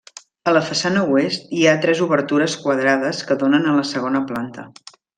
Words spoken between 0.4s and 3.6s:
A la façana oest, hi ha tres obertures quadrades que